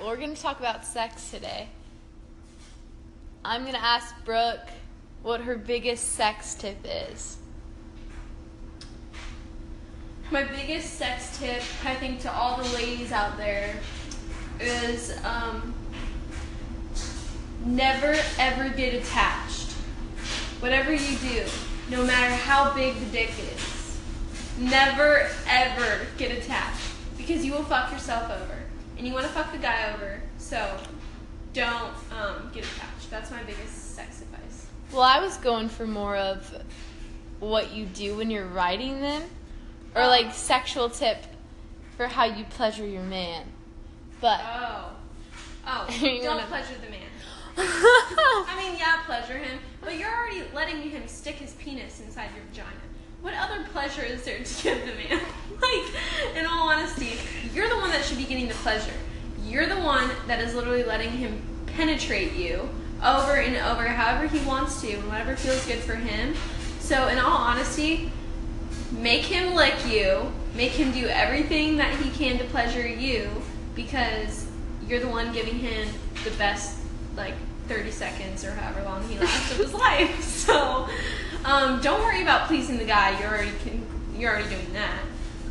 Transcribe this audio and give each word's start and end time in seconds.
well, 0.00 0.08
we're 0.08 0.16
gonna 0.16 0.34
talk 0.34 0.58
about 0.60 0.84
sex 0.84 1.30
today. 1.30 1.68
I'm 3.44 3.66
gonna 3.66 3.78
ask 3.78 4.14
Brooke 4.24 4.66
what 5.22 5.42
her 5.42 5.56
biggest 5.56 6.12
sex 6.12 6.54
tip 6.54 6.78
is. 6.84 7.36
My 10.30 10.44
biggest 10.44 10.94
sex 10.94 11.38
tip, 11.38 11.62
I 11.84 11.94
think, 11.96 12.20
to 12.20 12.32
all 12.32 12.62
the 12.62 12.68
ladies 12.74 13.12
out 13.12 13.36
there 13.36 13.74
is 14.58 15.18
um, 15.24 15.74
never 17.66 18.16
ever 18.38 18.70
get 18.70 18.94
attached. 18.94 19.72
Whatever 20.60 20.92
you 20.94 21.16
do, 21.18 21.44
no 21.90 22.04
matter 22.04 22.34
how 22.34 22.72
big 22.74 22.98
the 23.00 23.06
dick 23.06 23.32
is, 23.38 23.98
never 24.58 25.28
ever 25.46 26.06
get 26.16 26.30
attached 26.30 26.86
because 27.18 27.44
you 27.44 27.52
will 27.52 27.64
fuck 27.64 27.92
yourself 27.92 28.30
over. 28.30 28.59
And 29.00 29.06
you 29.08 29.14
want 29.14 29.24
to 29.24 29.32
fuck 29.32 29.50
the 29.50 29.56
guy 29.56 29.94
over, 29.94 30.20
so 30.36 30.76
don't 31.54 31.94
um, 32.12 32.50
get 32.52 32.64
attached. 32.66 33.08
That's 33.10 33.30
my 33.30 33.42
biggest 33.44 33.94
sex 33.96 34.20
advice. 34.20 34.66
Well, 34.92 35.00
I 35.00 35.20
was 35.20 35.38
going 35.38 35.70
for 35.70 35.86
more 35.86 36.16
of 36.16 36.62
what 37.38 37.72
you 37.72 37.86
do 37.86 38.16
when 38.18 38.30
you're 38.30 38.44
riding 38.46 39.00
them, 39.00 39.22
or 39.94 40.06
like 40.06 40.34
sexual 40.34 40.90
tip 40.90 41.24
for 41.96 42.08
how 42.08 42.26
you 42.26 42.44
pleasure 42.44 42.86
your 42.86 43.02
man. 43.04 43.46
But 44.20 44.42
Oh. 44.44 44.90
Oh, 45.66 45.86
You 45.98 46.18
don't 46.22 46.36
wanna- 46.36 46.46
pleasure 46.48 46.74
the 46.84 46.90
man. 46.90 47.00
I 47.56 48.54
mean, 48.62 48.78
yeah, 48.78 48.98
pleasure 49.06 49.38
him, 49.38 49.60
but 49.80 49.96
you're 49.98 50.14
already 50.14 50.42
letting 50.54 50.82
him 50.82 51.08
stick 51.08 51.36
his 51.36 51.54
penis 51.54 52.00
inside 52.00 52.28
your 52.36 52.44
vagina. 52.50 52.68
What 53.22 53.34
other 53.34 53.64
pleasure 53.72 54.02
is 54.02 54.22
there 54.24 54.38
to 54.38 54.62
give 54.62 54.80
the 54.80 54.94
man? 54.94 55.20
like, 55.60 56.36
in 56.36 56.46
all 56.46 56.70
honesty, 56.70 57.18
you're 57.54 57.68
the 57.68 57.76
one 57.76 57.90
that 57.90 58.02
should 58.02 58.16
be 58.16 58.24
getting 58.24 58.48
the 58.48 58.54
pleasure. 58.54 58.94
You're 59.44 59.66
the 59.66 59.78
one 59.80 60.10
that 60.26 60.40
is 60.40 60.54
literally 60.54 60.84
letting 60.84 61.10
him 61.10 61.42
penetrate 61.66 62.32
you 62.32 62.68
over 63.04 63.36
and 63.36 63.56
over, 63.56 63.86
however 63.86 64.26
he 64.26 64.44
wants 64.46 64.80
to, 64.80 64.92
and 64.92 65.06
whatever 65.08 65.36
feels 65.36 65.66
good 65.66 65.80
for 65.80 65.96
him. 65.96 66.34
So, 66.78 67.08
in 67.08 67.18
all 67.18 67.36
honesty, 67.36 68.10
make 68.90 69.22
him 69.22 69.54
lick 69.54 69.74
you, 69.86 70.32
make 70.54 70.72
him 70.72 70.90
do 70.90 71.06
everything 71.06 71.76
that 71.76 71.94
he 72.00 72.10
can 72.10 72.38
to 72.38 72.44
pleasure 72.44 72.86
you 72.86 73.30
because 73.74 74.46
you're 74.86 75.00
the 75.00 75.08
one 75.08 75.32
giving 75.32 75.58
him 75.58 75.88
the 76.24 76.30
best 76.32 76.78
like 77.16 77.34
30 77.70 77.92
seconds 77.92 78.44
or 78.44 78.50
however 78.50 78.82
long 78.82 79.06
he 79.08 79.16
lasts 79.16 79.52
of 79.52 79.58
his 79.58 79.72
life. 79.86 80.20
So 80.24 80.88
um, 81.44 81.80
don't 81.80 82.00
worry 82.00 82.20
about 82.20 82.48
pleasing 82.48 82.78
the 82.78 82.84
guy. 82.84 83.16
You're 83.20 83.28
already 83.28 83.52
can, 83.62 83.86
you're 84.16 84.32
already 84.32 84.48
doing 84.48 84.72
that. 84.72 84.98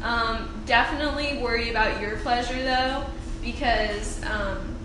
Um, 0.04 0.62
definitely 0.66 1.42
worry 1.42 1.70
about 1.70 2.02
your 2.02 2.18
pleasure 2.18 2.62
though 2.62 3.06
because 3.42 4.22
um, 4.26 4.76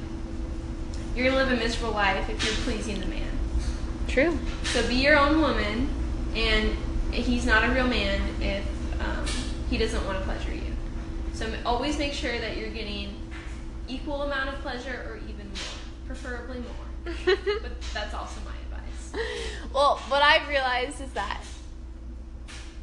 you're 1.17 1.27
gonna 1.27 1.37
live 1.37 1.51
a 1.51 1.57
miserable 1.57 1.93
life 1.93 2.31
if 2.31 2.45
you're 2.45 2.55
pleasing 2.65 3.01
the 3.01 3.07
man. 3.07 3.29
true. 4.07 4.39
So 4.63 4.87
be 4.87 4.95
your 4.95 5.19
own 5.19 5.41
woman, 5.41 5.89
and 6.37 6.77
he's 7.13 7.45
not 7.45 7.65
a 7.65 7.73
real 7.73 7.89
man 7.89 8.21
if 8.41 8.65
um, 9.01 9.27
he 9.69 9.77
doesn't 9.77 10.05
want 10.07 10.19
to 10.19 10.25
pleasure 10.25 10.55
you. 10.55 10.73
So 11.33 11.53
always 11.67 11.99
make 11.99 12.13
sure 12.13 12.39
that 12.39 12.57
you're 12.57 12.71
getting 12.71 13.13
equal 13.89 14.23
amount 14.23 14.51
of 14.51 14.61
pleasure 14.61 15.05
or 15.09 15.17
even 15.29 15.49
more, 15.49 16.07
preferably 16.07 16.59
more. 16.59 16.84
But 17.05 17.81
that's 17.93 18.15
also 18.15 18.41
my 18.45 18.53
advice. 18.77 19.13
well, 19.73 19.97
what 20.09 20.23
I've 20.23 20.49
realized 20.49 21.01
is 21.01 21.11
that 21.13 21.43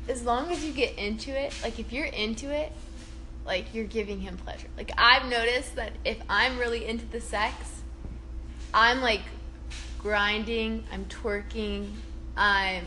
as 0.08 0.24
long 0.24 0.52
as 0.52 0.64
you 0.64 0.72
get 0.72 0.98
into 0.98 1.32
it, 1.32 1.54
like 1.64 1.80
if 1.80 1.92
you're 1.92 2.06
into 2.06 2.50
it, 2.50 2.72
like 3.46 3.74
you're 3.74 3.86
giving 3.86 4.20
him 4.20 4.38
pleasure. 4.38 4.68
Like 4.78 4.92
I've 4.98 5.30
noticed 5.30 5.76
that 5.76 5.94
if 6.06 6.18
I'm 6.30 6.58
really 6.58 6.86
into 6.86 7.06
the 7.06 7.22
sex, 7.22 7.82
I'm 8.74 9.02
like 9.02 9.22
grinding, 10.00 10.84
I'm 10.92 11.06
twerking, 11.06 11.92
I'm 12.36 12.86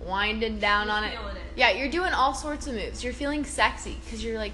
winding 0.00 0.58
down 0.58 0.86
You're 0.86 0.96
on 0.96 1.04
it. 1.04 1.14
it. 1.14 1.42
Yeah, 1.56 1.70
you're 1.70 1.90
doing 1.90 2.12
all 2.12 2.34
sorts 2.34 2.66
of 2.66 2.74
moves. 2.74 3.04
You're 3.04 3.12
feeling 3.12 3.44
sexy 3.44 3.96
because 4.04 4.24
you're 4.24 4.38
like 4.38 4.52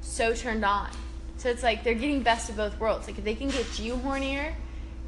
so 0.00 0.34
turned 0.34 0.64
on. 0.64 0.90
So 1.36 1.50
it's 1.50 1.62
like 1.62 1.84
they're 1.84 1.94
getting 1.94 2.22
best 2.22 2.48
of 2.50 2.56
both 2.56 2.78
worlds. 2.78 3.06
Like 3.06 3.18
if 3.18 3.24
they 3.24 3.34
can 3.34 3.48
get 3.48 3.78
you 3.78 3.96
hornier, 3.96 4.54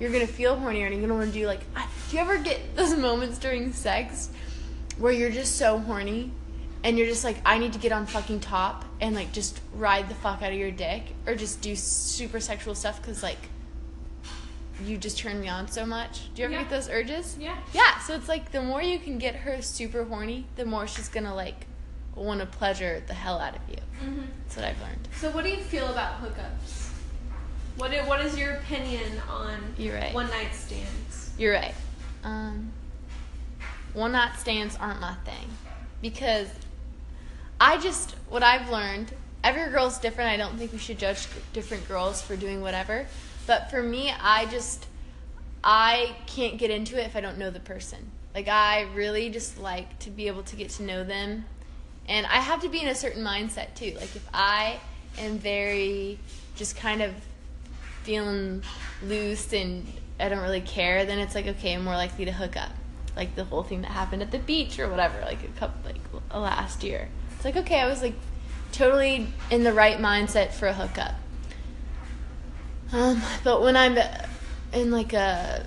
you're 0.00 0.10
gonna 0.12 0.26
feel 0.26 0.56
hornier 0.56 0.84
and 0.86 0.92
you're 0.94 1.00
gonna 1.00 1.14
want 1.14 1.32
to 1.32 1.38
do 1.38 1.46
like. 1.46 1.60
I, 1.74 1.86
do 2.10 2.16
you 2.16 2.22
ever 2.22 2.38
get 2.38 2.76
those 2.76 2.94
moments 3.08 3.38
during 3.38 3.72
sex 3.72 4.30
where 4.98 5.12
you're 5.12 5.30
just 5.30 5.56
so 5.56 5.78
horny 5.78 6.30
and 6.84 6.96
you're 6.98 7.06
just 7.06 7.24
like, 7.24 7.36
I 7.44 7.58
need 7.58 7.72
to 7.74 7.78
get 7.78 7.92
on 7.92 8.06
fucking 8.06 8.40
top 8.40 8.84
and 9.00 9.14
like 9.14 9.32
just 9.32 9.60
ride 9.74 10.08
the 10.08 10.14
fuck 10.14 10.42
out 10.42 10.52
of 10.52 10.58
your 10.58 10.70
dick 10.70 11.02
or 11.26 11.34
just 11.34 11.60
do 11.60 11.74
super 11.76 12.40
sexual 12.40 12.74
stuff 12.74 13.00
because 13.00 13.22
like 13.22 13.38
you 14.84 14.98
just 14.98 15.18
turn 15.18 15.40
me 15.40 15.48
on 15.48 15.68
so 15.68 15.86
much. 15.86 16.32
Do 16.34 16.42
you 16.42 16.46
ever 16.46 16.54
Yeah. 16.54 16.60
get 16.62 16.70
those 16.70 16.88
urges? 16.90 17.36
Yeah. 17.40 17.56
Yeah, 17.72 17.98
so 18.00 18.14
it's 18.14 18.28
like 18.28 18.52
the 18.52 18.62
more 18.62 18.82
you 18.82 18.98
can 18.98 19.18
get 19.18 19.34
her 19.36 19.62
super 19.62 20.04
horny, 20.04 20.44
the 20.56 20.66
more 20.66 20.86
she's 20.86 21.08
gonna 21.08 21.34
like 21.34 21.66
want 22.14 22.40
to 22.40 22.46
pleasure 22.46 23.02
the 23.06 23.14
hell 23.14 23.38
out 23.38 23.56
of 23.56 23.62
you. 23.70 23.76
hmm 24.00 24.22
That's 24.44 24.56
what 24.56 24.64
I've 24.66 24.80
learned. 24.82 25.08
So 25.18 25.30
what 25.30 25.44
do 25.44 25.50
you 25.50 25.58
feel 25.62 25.86
about 25.88 26.22
hookups? 26.22 26.85
What 27.76 27.92
i- 27.92 28.06
What 28.06 28.20
is 28.25 28.38
your 28.38 28.54
opinion 28.54 29.20
on 29.28 29.75
You're 29.76 29.94
right. 29.97 30.12
one 30.14 30.28
night 30.31 30.54
stands? 30.54 31.31
You're 31.38 31.53
right. 31.54 31.75
Um, 32.25 32.72
one 33.92 34.12
night 34.12 34.38
stands 34.38 34.76
aren't 34.76 35.00
my 35.00 35.14
thing 35.25 35.48
because 36.03 36.48
I 37.60 37.78
just 37.78 38.12
what 38.28 38.42
I've 38.42 38.69
learned. 38.70 39.12
Every 39.44 39.70
girl's 39.70 39.98
different. 39.98 40.31
I 40.31 40.37
don't 40.37 40.56
think 40.59 40.72
we 40.72 40.78
should 40.78 40.98
judge 40.98 41.28
different 41.53 41.87
girls 41.87 42.20
for 42.22 42.34
doing 42.37 42.60
whatever. 42.62 43.06
But 43.47 43.70
for 43.70 43.82
me, 43.82 44.10
I 44.20 44.47
just 44.47 44.87
I 45.62 46.16
can't 46.26 46.58
get 46.58 46.70
into 46.70 46.98
it 47.00 47.06
if 47.06 47.14
I 47.16 47.20
don't 47.20 47.38
know 47.38 47.50
the 47.50 47.60
person. 47.60 48.10
Like 48.34 48.48
I 48.48 48.82
really 48.94 49.31
just 49.31 49.58
like 49.58 49.98
to 50.00 50.10
be 50.10 50.26
able 50.26 50.43
to 50.44 50.56
get 50.56 50.70
to 50.70 50.82
know 50.82 51.04
them, 51.04 51.44
and 52.08 52.26
I 52.26 52.41
have 52.41 52.60
to 52.62 52.69
be 52.69 52.81
in 52.81 52.88
a 52.88 52.94
certain 52.94 53.22
mindset 53.22 53.75
too. 53.75 53.93
Like 53.97 54.14
if 54.16 54.26
I 54.34 54.81
am 55.19 55.38
very 55.38 56.19
just 56.56 56.76
kind 56.76 57.03
of 57.03 57.14
feeling 58.06 58.62
loose 59.03 59.53
and 59.53 59.84
I 60.21 60.28
don't 60.28 60.41
really 60.41 60.61
care, 60.61 61.05
then 61.05 61.19
it's 61.19 61.34
like 61.34 61.47
okay, 61.47 61.75
I'm 61.75 61.84
more 61.84 61.97
likely 61.97 62.25
to 62.25 62.33
hook 62.33 62.56
up. 62.56 62.71
Like 63.17 63.34
the 63.34 63.44
whole 63.44 63.65
thing 63.65 63.83
that 63.83 63.91
happened 63.91 64.22
at 64.22 64.31
the 64.31 64.39
beach 64.39 64.78
or 64.78 64.89
whatever, 64.89 65.21
like 65.22 65.43
a 65.43 65.59
couple 65.59 65.91
like 65.91 66.00
uh, 66.33 66.41
last 66.41 66.84
year. 66.84 67.09
It's 67.34 67.44
like 67.44 67.56
okay, 67.56 67.81
I 67.81 67.87
was 67.87 68.00
like 68.00 68.15
totally 68.71 69.27
in 69.50 69.65
the 69.65 69.72
right 69.72 69.99
mindset 69.99 70.53
for 70.53 70.69
a 70.69 70.72
hookup. 70.72 71.15
Um, 72.93 73.21
but 73.43 73.62
when 73.62 73.77
I'm 73.77 73.99
in 74.73 74.93
like 74.93 75.12
a 75.12 75.67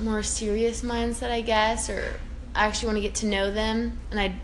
more 0.00 0.22
serious 0.22 0.82
mindset, 0.82 1.30
I 1.30 1.40
guess, 1.40 1.90
or 1.90 2.20
I 2.54 2.66
actually 2.66 2.86
want 2.86 2.96
to 2.98 3.02
get 3.02 3.14
to 3.16 3.26
know 3.26 3.50
them 3.50 3.98
and 4.12 4.20
I'm 4.20 4.40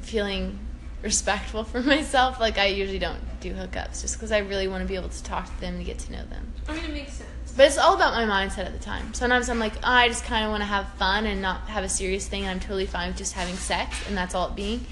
feeling 0.00 0.58
respectful 1.02 1.64
for 1.72 1.82
myself, 1.82 2.40
like 2.40 2.56
I 2.56 2.66
usually 2.66 2.98
don't 2.98 3.20
do 3.42 3.52
hookups 3.52 4.00
just 4.00 4.14
because 4.14 4.32
I 4.32 4.38
really 4.38 4.68
want 4.68 4.82
to 4.82 4.88
be 4.88 4.94
able 4.94 5.08
to 5.08 5.22
talk 5.22 5.46
to 5.46 5.60
them 5.60 5.76
and 5.76 5.84
get 5.84 5.98
to 6.00 6.12
know 6.12 6.24
them. 6.24 6.52
I 6.68 6.74
mean, 6.74 6.84
it 6.84 6.92
makes 6.92 7.14
sense. 7.14 7.28
But 7.56 7.66
it's 7.66 7.76
all 7.76 7.94
about 7.94 8.14
my 8.14 8.24
mindset 8.24 8.64
at 8.64 8.72
the 8.72 8.78
time. 8.78 9.12
Sometimes 9.12 9.50
I'm 9.50 9.58
like, 9.58 9.74
oh, 9.76 9.80
I 9.82 10.08
just 10.08 10.24
kind 10.24 10.44
of 10.44 10.50
want 10.50 10.62
to 10.62 10.66
have 10.66 10.88
fun 10.94 11.26
and 11.26 11.42
not 11.42 11.68
have 11.68 11.84
a 11.84 11.88
serious 11.88 12.26
thing, 12.26 12.42
and 12.42 12.50
I'm 12.50 12.60
totally 12.60 12.86
fine 12.86 13.08
with 13.08 13.18
just 13.18 13.34
having 13.34 13.56
sex, 13.56 14.06
and 14.08 14.16
that's 14.16 14.34
all 14.34 14.48
it 14.48 14.56
being. 14.56 14.86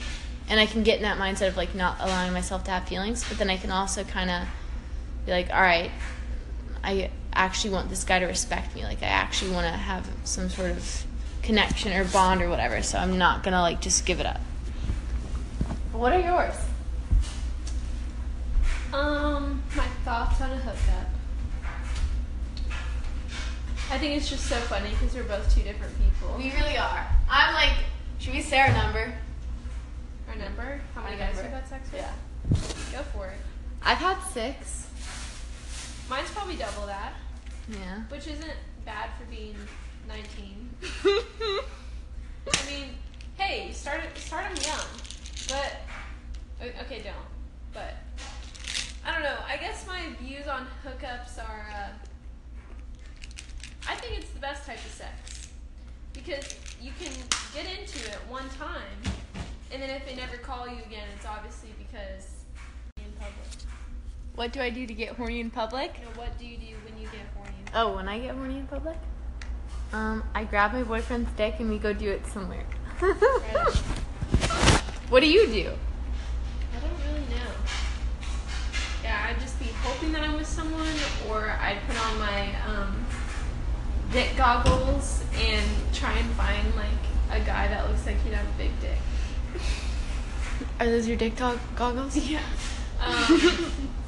And 0.49 0.61
I 0.61 0.67
can 0.67 0.83
get 0.83 0.97
in 0.97 1.05
that 1.05 1.17
mindset 1.17 1.49
of 1.49 1.57
like 1.57 1.75
not 1.75 1.97
allowing 2.01 2.33
myself 2.33 2.65
to 2.65 2.71
have 2.73 2.87
feelings, 2.87 3.25
but 3.27 3.39
then 3.39 3.49
I 3.49 3.57
can 3.57 3.71
also 3.71 4.05
kind 4.05 4.31
of 4.31 4.49
be 5.25 5.33
like, 5.33 5.49
all 5.51 5.63
right, 5.63 5.91
I 6.83 7.11
actually 7.33 7.73
want 7.73 7.89
this 7.89 8.05
guy 8.05 8.19
to 8.19 8.27
respect 8.27 8.75
me. 8.75 8.83
Like 8.83 9.03
I 9.03 9.07
actually 9.07 9.53
want 9.53 9.67
to 9.67 9.73
have 9.73 10.09
some 10.25 10.51
sort 10.51 10.73
of 10.73 11.05
connection 11.43 11.93
or 11.93 12.05
bond 12.05 12.43
or 12.43 12.51
whatever. 12.51 12.83
So 12.83 12.99
I'm 12.99 13.17
not 13.17 13.43
gonna 13.43 13.61
like 13.63 13.81
just 13.81 14.05
give 14.05 14.21
it 14.21 14.27
up. 14.27 14.41
What 15.93 16.13
are 16.13 16.21
yours? 16.21 16.55
Um, 18.93 19.63
my 19.77 19.87
thoughts 20.05 20.41
on 20.41 20.51
a 20.51 20.57
hookup. 20.57 21.09
I 23.93 23.99
think 23.99 24.17
it's 24.17 24.29
just 24.29 24.47
so 24.47 24.57
funny 24.57 24.91
because 24.91 25.15
we're 25.15 25.25
both 25.25 25.53
two 25.55 25.63
different 25.63 25.93
people. 25.99 26.35
We 26.37 26.53
really 26.53 26.77
are. 26.77 27.07
I'm 27.29 27.55
like, 27.55 27.73
should 28.19 28.35
we 28.35 28.41
say 28.41 28.61
our 28.61 28.73
number? 28.73 29.13
Our 30.29 30.37
number? 30.37 30.81
How 30.95 31.03
many 31.03 31.15
Our 31.15 31.19
guys 31.29 31.37
number. 31.37 31.51
we've 31.51 31.61
had 31.61 31.69
sex 31.69 31.91
with? 31.93 32.01
Yeah. 32.01 32.99
Go 32.99 33.03
for 33.13 33.27
it. 33.29 33.39
I've 33.83 33.99
had 33.99 34.19
six. 34.33 34.87
Mine's 36.09 36.31
probably 36.31 36.57
double 36.57 36.87
that, 36.87 37.15
Yeah. 37.69 38.01
which 38.09 38.27
isn't 38.27 38.53
bad 38.85 39.11
for 39.19 39.25
being 39.31 39.57
19. 40.09 40.71
I 41.05 42.71
mean, 42.71 42.89
hey, 43.39 43.73
start 43.73 44.01
it, 44.03 44.17
start 44.19 44.45
them 44.55 44.65
young, 44.65 44.87
but 45.49 46.73
okay, 46.85 47.01
don't. 47.03 47.15
But 47.73 47.95
I 49.07 49.13
don't 49.13 49.23
know. 49.23 49.37
I 49.49 49.57
guess 49.57 49.87
my 50.01 50.15
views 50.17 50.47
on 50.47 50.67
hookups 50.85 51.39
are. 51.39 51.67
Uh, 51.75 51.89
I 53.89 53.95
think 53.97 54.19
it's 54.19 54.31
the 54.31 54.41
best 54.41 54.67
type 54.67 54.79
of 54.79 54.91
sex 54.91 55.49
because 56.13 56.55
you 56.81 56.93
can 56.99 57.13
get 57.55 57.67
into 57.67 57.99
it 58.11 58.19
one 58.29 58.49
time, 58.59 59.13
and 59.73 59.83
then 59.83 59.91
if 59.91 60.07
they 60.07 60.15
never 60.15 60.37
call 60.37 60.67
you 60.67 60.83
again, 60.87 61.07
it's 61.17 61.27
obviously 61.27 61.71
because 61.79 62.45
in 62.99 63.13
public. 63.19 63.35
What 64.37 64.53
do 64.53 64.61
I 64.61 64.71
do 64.71 64.87
to 64.87 64.95
get 64.95 65.17
horny 65.17 65.41
in 65.41 65.51
public? 65.51 65.97
What 66.15 66.39
do 66.39 66.47
you 66.47 66.57
do 66.57 66.75
when 66.85 66.99
you 67.01 67.09
get 67.09 67.27
horny? 67.37 67.57
Oh, 67.75 67.97
when 67.97 68.09
I 68.09 68.19
get 68.19 68.35
horny 68.35 68.59
in 68.59 68.67
public? 68.67 68.97
Um, 69.93 70.23
I 70.35 70.45
grab 70.45 70.73
my 70.73 70.85
boyfriend's 70.85 71.31
dick 71.33 71.57
and 71.59 71.69
we 71.69 71.79
go 71.79 71.93
do 71.93 72.11
it 72.11 72.27
somewhere. 72.27 72.65
Right. 73.03 73.77
what 75.09 75.21
do 75.21 75.27
you 75.27 75.47
do? 75.47 75.73
I 76.77 76.81
don't 76.81 76.99
really 77.07 77.27
know. 77.29 77.51
Yeah, 79.03 79.27
I'd 79.29 79.41
just 79.41 79.59
be 79.59 79.70
hoping 79.83 80.13
that 80.13 80.23
I'm 80.23 80.37
with 80.37 80.47
someone, 80.47 80.95
or 81.29 81.51
I'd 81.61 81.79
put 81.87 81.99
on 82.07 82.19
my 82.19 82.55
um, 82.67 83.07
dick 84.13 84.37
goggles 84.37 85.25
and 85.35 85.67
try 85.93 86.13
and 86.13 86.31
find 86.33 86.75
like 86.77 86.87
a 87.31 87.45
guy 87.45 87.69
that 87.69 87.89
looks 87.89 88.07
like 88.07 88.21
he'd 88.23 88.35
have 88.35 88.47
a 88.47 88.59
big 88.59 88.71
dick. 88.81 88.99
Are 90.79 90.87
those 90.87 91.07
your 91.07 91.17
dick 91.17 91.37
dog 91.37 91.59
goggles? 91.77 92.17
Yeah. 92.17 92.41
Um, 93.01 93.73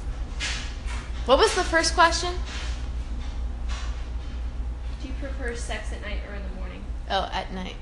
What 1.25 1.37
was 1.37 1.55
the 1.55 1.63
first 1.63 1.93
question? 1.93 2.33
do 5.01 5.07
you 5.07 5.13
prefer 5.21 5.55
sex 5.55 5.93
at 5.93 6.01
night 6.01 6.19
or 6.29 6.35
in 6.35 6.41
the 6.43 6.55
morning? 6.59 6.83
Oh, 7.09 7.29
at 7.31 7.53
night. 7.53 7.75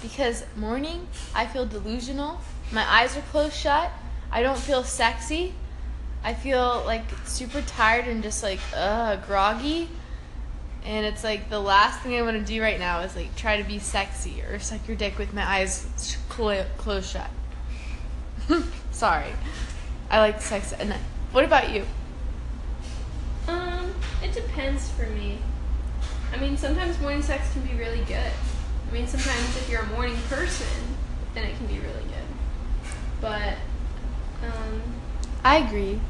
Because 0.00 0.44
morning, 0.54 1.08
I 1.34 1.46
feel 1.46 1.66
delusional. 1.66 2.38
My 2.70 2.88
eyes 2.88 3.16
are 3.16 3.20
closed 3.22 3.54
shut. 3.54 3.90
I 4.30 4.42
don't 4.42 4.58
feel 4.58 4.84
sexy. 4.84 5.54
I 6.24 6.32
feel 6.32 6.82
like 6.86 7.04
super 7.26 7.60
tired 7.62 8.08
and 8.08 8.22
just 8.22 8.42
like 8.42 8.60
uh 8.74 9.16
groggy. 9.16 9.88
And 10.84 11.06
it's 11.06 11.22
like 11.22 11.50
the 11.50 11.60
last 11.60 12.00
thing 12.00 12.16
I 12.16 12.22
want 12.22 12.38
to 12.38 12.44
do 12.44 12.60
right 12.60 12.78
now 12.78 13.00
is 13.00 13.14
like 13.14 13.36
try 13.36 13.58
to 13.58 13.64
be 13.64 13.78
sexy 13.78 14.42
or 14.42 14.58
suck 14.58 14.86
your 14.88 14.96
dick 14.96 15.18
with 15.18 15.32
my 15.32 15.46
eyes 15.46 16.16
clo- 16.28 16.66
closed 16.78 17.10
shut. 17.10 17.30
Sorry. 18.90 19.32
I 20.10 20.18
like 20.18 20.40
sex 20.40 20.72
at 20.72 20.86
night. 20.86 21.00
What 21.32 21.44
about 21.44 21.72
you? 21.72 21.84
Um, 23.48 23.94
it 24.22 24.32
depends 24.32 24.90
for 24.90 25.06
me. 25.06 25.38
I 26.32 26.36
mean, 26.36 26.56
sometimes 26.56 27.00
morning 27.00 27.22
sex 27.22 27.52
can 27.52 27.62
be 27.62 27.74
really 27.74 28.04
good. 28.04 28.32
I 28.88 28.92
mean, 28.92 29.06
sometimes 29.06 29.56
if 29.56 29.68
you're 29.70 29.82
a 29.82 29.86
morning 29.86 30.16
person, 30.28 30.66
then 31.34 31.44
it 31.44 31.56
can 31.56 31.66
be 31.66 31.78
really 31.78 32.02
good. 32.04 32.90
But, 33.20 33.54
um, 34.42 34.82
I 35.42 35.58
agree. 35.58 36.00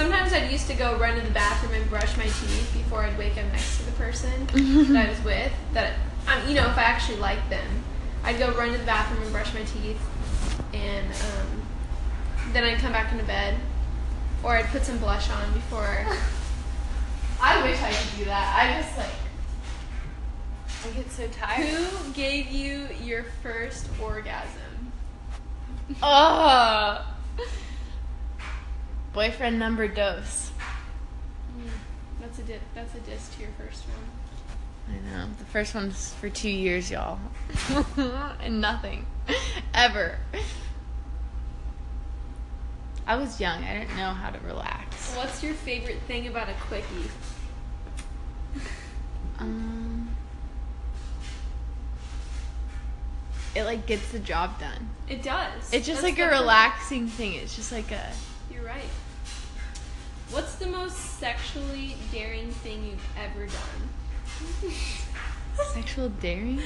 Sometimes 0.00 0.32
I'd 0.32 0.50
used 0.50 0.66
to 0.68 0.74
go 0.74 0.96
run 0.96 1.14
to 1.16 1.20
the 1.20 1.30
bathroom 1.30 1.74
and 1.74 1.90
brush 1.90 2.16
my 2.16 2.24
teeth 2.24 2.70
before 2.72 3.02
I'd 3.02 3.18
wake 3.18 3.36
up 3.36 3.44
next 3.52 3.76
to 3.78 3.84
the 3.84 3.92
person 3.92 4.46
that 4.94 5.06
I 5.06 5.10
was 5.10 5.22
with. 5.22 5.52
That, 5.74 5.98
um, 6.26 6.48
you 6.48 6.54
know, 6.54 6.66
if 6.70 6.78
I 6.78 6.84
actually 6.84 7.18
liked 7.18 7.50
them, 7.50 7.84
I'd 8.24 8.38
go 8.38 8.50
run 8.52 8.72
to 8.72 8.78
the 8.78 8.84
bathroom 8.84 9.22
and 9.22 9.30
brush 9.30 9.52
my 9.52 9.62
teeth, 9.62 10.00
and 10.72 11.06
um, 11.06 11.62
then 12.54 12.64
I'd 12.64 12.78
come 12.78 12.92
back 12.92 13.12
into 13.12 13.24
bed, 13.24 13.58
or 14.42 14.56
I'd 14.56 14.64
put 14.68 14.84
some 14.84 14.96
blush 14.96 15.28
on 15.28 15.52
before. 15.52 16.06
I 17.42 17.62
wish 17.62 17.82
I 17.82 17.92
could 17.92 18.18
do 18.18 18.24
that. 18.24 18.56
I 18.56 18.82
just 18.82 18.96
like 18.96 19.06
I 20.86 20.96
get 20.96 21.10
so 21.10 21.28
tired. 21.28 21.66
Who 21.66 22.12
gave 22.14 22.50
you 22.50 22.88
your 23.02 23.24
first 23.42 23.86
orgasm? 24.00 24.92
Oh. 26.02 27.04
Boyfriend 29.12 29.58
number 29.58 29.88
dose. 29.88 30.50
That's 32.20 32.38
a 32.38 32.42
di- 32.42 32.60
that's 32.74 32.94
a 32.94 33.00
diss 33.00 33.28
to 33.34 33.40
your 33.40 33.50
first 33.58 33.84
one. 33.88 34.96
I 34.96 35.10
know. 35.10 35.28
The 35.38 35.44
first 35.46 35.74
one's 35.74 36.14
for 36.14 36.28
two 36.28 36.50
years, 36.50 36.90
y'all. 36.90 37.18
and 38.40 38.60
nothing. 38.60 39.06
Ever. 39.74 40.18
I 43.06 43.16
was 43.16 43.40
young. 43.40 43.64
I 43.64 43.78
didn't 43.80 43.96
know 43.96 44.10
how 44.10 44.30
to 44.30 44.38
relax. 44.46 45.16
What's 45.16 45.42
your 45.42 45.54
favorite 45.54 46.00
thing 46.06 46.28
about 46.28 46.48
a 46.48 46.54
quickie? 46.68 47.10
Um, 49.40 50.10
it 53.54 53.64
like 53.64 53.86
gets 53.86 54.12
the 54.12 54.18
job 54.18 54.60
done. 54.60 54.90
It 55.08 55.22
does. 55.22 55.72
It's 55.72 55.86
just 55.86 56.02
That's 56.02 56.18
like 56.18 56.18
a 56.18 56.30
relaxing 56.30 57.06
thing. 57.06 57.32
It's 57.34 57.56
just 57.56 57.72
like 57.72 57.90
a. 57.90 58.12
You're 58.60 58.68
right. 58.68 58.84
What's 60.30 60.56
the 60.56 60.66
most 60.66 60.96
sexually 61.18 61.96
daring 62.12 62.50
thing 62.50 62.84
you've 62.84 63.08
ever 63.18 63.46
done? 63.46 64.70
Sexual 65.74 66.10
daring? 66.10 66.60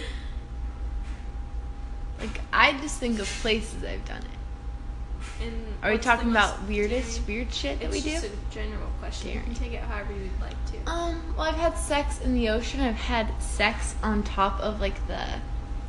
Like 2.19 2.41
I 2.53 2.73
just 2.81 2.99
think 2.99 3.19
of 3.21 3.27
places 3.27 3.85
I've 3.85 4.05
done 4.05 4.23
it. 4.23 5.45
And 5.47 5.55
Are 5.83 5.91
we 5.93 5.99
talking 5.99 6.31
about 6.31 6.63
weirdest 6.69 7.27
daring- 7.27 7.27
weird 7.45 7.55
shit 7.55 7.81
that 7.81 7.91
we 7.91 7.99
It's 7.99 8.05
do? 8.07 8.13
just 8.13 8.27
a 8.27 8.31
general 8.51 8.89
question. 9.01 9.31
You 9.31 9.41
can 9.41 9.55
take 9.55 9.73
it 9.73 9.81
however 9.81 10.13
you'd 10.13 10.41
like 10.41 10.57
to. 10.73 10.91
Um, 10.91 11.23
well 11.37 11.47
I've 11.47 11.55
had 11.57 11.77
sex 11.79 12.21
in 12.21 12.35
the 12.35 12.49
ocean. 12.51 12.81
I've 12.81 12.95
had 12.97 13.31
sex 13.41 13.95
on 14.03 14.23
top 14.25 14.61
of 14.61 14.81
like 14.81 15.07
the 15.07 15.25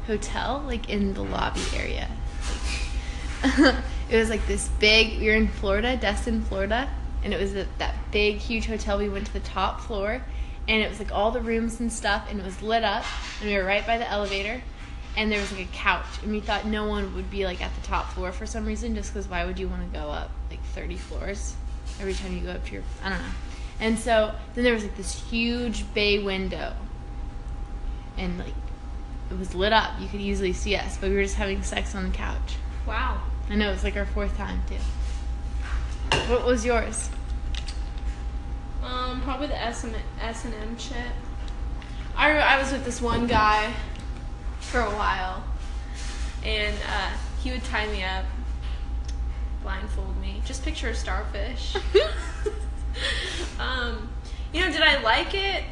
hotel, 0.08 0.64
like 0.66 0.90
in 0.90 1.14
the 1.14 1.24
lobby 1.24 1.62
area. 1.76 2.10
Like, 3.44 3.76
it 4.10 4.18
was 4.18 4.30
like 4.30 4.46
this 4.48 4.68
big 4.80 5.20
we 5.20 5.28
were 5.28 5.34
in 5.34 5.48
Florida, 5.48 5.98
Destin, 5.98 6.42
Florida, 6.44 6.90
and 7.24 7.34
it 7.34 7.40
was 7.40 7.56
a, 7.56 7.68
that 7.80 7.96
big 8.12 8.38
huge 8.38 8.66
hotel. 8.66 8.98
We 8.98 9.10
went 9.10 9.26
to 9.28 9.34
the 9.34 9.40
top 9.40 9.82
floor 9.82 10.22
and 10.68 10.82
it 10.82 10.90
was 10.90 11.00
like 11.00 11.12
all 11.12 11.32
the 11.32 11.42
rooms 11.42 11.80
and 11.80 11.92
stuff 11.92 12.28
and 12.30 12.40
it 12.40 12.46
was 12.46 12.62
lit 12.62 12.84
up 12.84 13.04
and 13.40 13.50
we 13.50 13.56
were 13.58 13.64
right 13.64 13.86
by 13.86 13.98
the 13.98 14.10
elevator 14.10 14.62
and 15.18 15.32
there 15.32 15.40
was 15.40 15.52
like 15.52 15.62
a 15.62 15.72
couch 15.72 16.06
and 16.24 16.32
we 16.32 16.40
thought 16.40 16.66
no 16.66 16.88
one 16.88 17.14
would 17.16 17.30
be 17.30 17.46
like 17.46 17.62
at 17.62 17.74
the 17.76 17.88
top 17.88 18.12
floor 18.14 18.32
for 18.32 18.46
some 18.46 18.66
reason 18.66 18.96
just 18.96 19.14
because 19.14 19.28
why 19.28 19.46
would 19.46 19.60
you 19.60 19.68
want 19.68 19.82
to 19.82 20.00
go 20.00 20.10
up 20.10 20.32
like 20.50 20.64
30 20.74 20.98
floors 20.98 21.56
every 22.00 22.14
time 22.14 22.36
you 22.36 22.42
go 22.42 22.52
up 22.52 22.66
to 22.66 22.74
your 22.74 22.84
i 23.04 23.10
don't 23.10 23.20
know 23.20 23.26
and 23.80 24.00
so 24.00 24.34
then 24.56 24.64
there 24.64 24.74
was 24.74 24.84
like 24.84 24.98
this 24.98 25.14
huge 25.30 25.92
bay 25.94 26.18
window 26.24 26.74
and 28.18 28.38
like 28.40 28.54
it 29.30 29.38
was 29.38 29.54
lit 29.54 29.72
up 29.72 30.00
you 30.00 30.08
could 30.08 30.22
easily 30.22 30.54
see 30.54 30.76
us 30.76 30.98
but 30.98 31.10
we 31.10 31.16
were 31.16 31.24
just 31.24 31.36
having 31.36 31.62
sex 31.64 31.96
on 31.96 32.04
the 32.10 32.16
couch 32.18 32.56
Wow. 32.88 33.20
I 33.50 33.56
know 33.56 33.70
it 33.70 33.72
was 33.72 33.84
like 33.84 33.96
our 33.96 34.06
fourth 34.06 34.36
time 34.38 34.62
too 34.68 34.76
what 36.32 36.46
was 36.46 36.66
yours 36.66 37.10
Um, 38.84 39.20
probably 39.22 39.48
the 39.48 39.60
S 39.60 39.84
and 39.84 39.96
S 40.22 40.46
and 40.46 40.54
M 40.54 40.78
shit. 40.78 40.96
I 42.16 42.32
I 42.38 42.60
was 42.62 42.72
with 42.72 42.86
this 42.86 43.02
one 43.02 43.26
guy 43.26 43.74
for 44.60 44.80
a 44.80 44.92
while, 44.92 45.44
and 46.44 46.76
uh, 46.88 47.10
he 47.42 47.50
would 47.50 47.64
tie 47.64 47.88
me 47.88 48.04
up, 48.04 48.26
blindfold 49.64 50.16
me. 50.22 50.42
Just 50.46 50.64
picture 50.64 50.90
a 50.90 50.94
starfish. 50.96 51.76
um, 53.60 54.08
you 54.54 54.62
know, 54.62 54.72
did 54.72 54.82
I 54.84 55.02
like 55.02 55.34
it? 55.34 55.64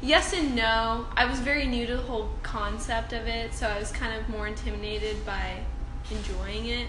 Yes 0.00 0.32
and 0.32 0.56
no. 0.56 1.06
I 1.16 1.26
was 1.26 1.38
very 1.38 1.66
new 1.66 1.86
to 1.86 1.96
the 1.96 2.02
whole 2.02 2.28
concept 2.42 3.12
of 3.12 3.28
it, 3.28 3.54
so 3.54 3.68
I 3.68 3.78
was 3.78 3.92
kind 3.92 4.20
of 4.20 4.28
more 4.28 4.48
intimidated 4.48 5.24
by 5.24 5.60
enjoying 6.10 6.66
it. 6.66 6.88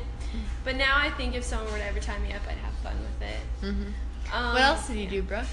But 0.64 0.78
now 0.78 0.98
I 0.98 1.12
think 1.12 1.36
if 1.36 1.44
someone 1.44 1.72
were 1.72 1.78
to 1.78 1.86
ever 1.86 2.00
tie 2.00 2.18
me 2.20 2.34
up, 2.34 2.42
I'd 2.48 2.58
have 2.58 2.74
fun 2.76 2.96
with 3.00 3.22
it. 3.30 3.66
mm-hmm. 3.66 4.36
Um, 4.36 4.54
what 4.54 4.62
else 4.64 4.88
did 4.88 4.98
you 4.98 5.08
do 5.08 5.22
brooke 5.22 5.46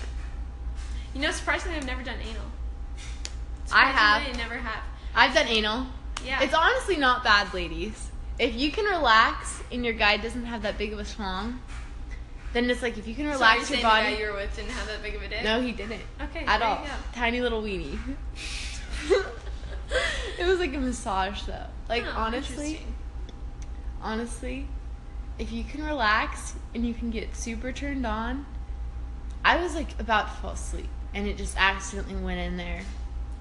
You 1.12 1.20
know, 1.20 1.30
surprisingly, 1.32 1.76
I've 1.76 1.84
never 1.86 2.02
done 2.02 2.16
anal. 2.22 2.46
I 3.72 3.84
have. 3.86 4.22
I 4.22 4.36
never 4.38 4.54
have. 4.54 4.82
i've 5.14 5.34
done 5.34 5.48
anal 5.48 5.86
Yeah. 6.24 6.42
It's 6.42 6.54
honestly 6.54 6.96
not 6.96 7.22
bad, 7.24 7.52
ladies. 7.52 8.10
If 8.38 8.54
you 8.54 8.70
can 8.72 8.86
relax 8.86 9.62
and 9.70 9.84
your 9.84 9.94
guy 9.94 10.16
doesn't 10.16 10.46
have 10.46 10.62
that 10.62 10.78
big 10.78 10.92
of 10.92 10.98
a 10.98 11.02
schlong, 11.02 11.58
then 12.52 12.70
it's 12.70 12.82
like 12.82 12.96
if 12.96 13.06
you 13.06 13.14
can 13.14 13.26
So 13.26 13.32
relax 13.32 13.68
you're 13.70 13.80
your 13.80 13.88
body. 13.88 14.06
The 14.06 14.12
guy 14.16 14.22
you 14.22 14.30
were 14.30 14.36
with 14.38 14.56
didn't 14.56 14.70
have 14.70 14.86
that 14.86 15.02
big 15.02 15.14
of 15.14 15.22
a 15.22 15.28
dick. 15.28 15.44
no, 15.44 15.60
he 15.60 15.72
didn't. 15.72 16.02
Okay. 16.22 16.44
At 16.46 16.62
all. 16.62 16.82
You. 16.82 16.90
Tiny 17.12 17.40
little 17.40 17.62
weenie. 17.62 17.98
it 20.38 20.46
was 20.46 20.58
like 20.58 20.74
a 20.74 20.78
massage 20.78 21.42
though. 21.42 21.66
Like 21.88 22.04
Oh, 22.06 22.14
honestly. 22.16 22.80
Honestly, 24.02 24.66
if 25.38 25.52
you 25.52 25.64
can 25.64 25.84
relax 25.84 26.54
and 26.74 26.86
you 26.86 26.94
can 26.94 27.10
get 27.10 27.34
super 27.36 27.72
turned 27.72 28.06
on, 28.06 28.46
I 29.44 29.62
was 29.62 29.74
like 29.74 29.98
about 29.98 30.28
to 30.28 30.32
fall 30.40 30.50
asleep 30.52 30.88
and 31.14 31.26
it 31.26 31.36
just 31.36 31.56
accidentally 31.58 32.14
went 32.22 32.38
in 32.38 32.56
there 32.56 32.82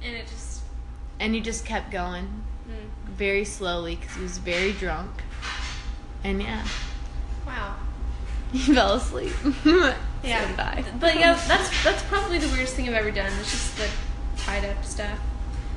And 0.01 0.16
it 0.16 0.25
just. 0.28 0.62
and 1.20 1.36
you 1.36 1.42
just 1.42 1.66
kept 1.66 1.92
going 1.92 2.44
Mm, 2.70 3.10
very 3.13 3.46
slowly 3.46 3.96
because 3.96 4.16
he 4.16 4.22
was 4.22 4.38
very 4.38 4.74
drunk. 4.74 5.10
And 6.24 6.39
yeah. 6.39 6.68
wow. 7.48 7.75
He 8.51 8.60
fell 8.75 8.94
asleep. 8.94 9.34
yeah. 10.24 10.75
So. 10.84 10.92
But 11.00 11.16
yeah, 11.20 11.34
that's 11.48 11.84
that's 11.84 12.04
probably 12.04 12.38
the 12.38 12.48
weirdest 12.50 12.75
thing 12.75 12.88
I've 12.88 12.94
ever 12.94 13.10
done. 13.10 13.32
It's 13.39 13.50
just 13.51 13.75
the 13.78 13.88
tied 14.38 14.66
up 14.66 14.86
stuff. 14.86 15.20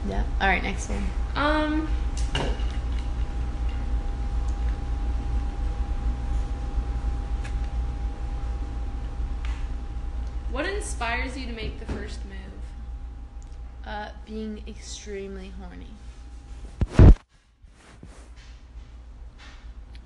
Yeah. 0.06 0.22
All 0.38 0.48
right, 0.48 0.62
next 0.62 0.90
one. 0.90 1.06
Um. 1.34 1.88
What 10.50 10.66
inspires 10.92 11.38
you 11.38 11.46
to 11.46 11.54
make 11.54 11.78
the 11.80 11.86
first 11.86 12.18
move? 12.26 13.86
Uh, 13.86 14.10
being 14.26 14.62
extremely 14.68 15.50
horny. 15.58 15.86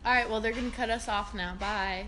All 0.05 0.13
right, 0.15 0.31
well, 0.31 0.41
they're 0.41 0.53
going 0.53 0.71
to 0.71 0.77
cut 0.77 0.89
us 0.89 1.09
off 1.09 1.35
now. 1.35 1.57
Bye. 1.59 2.05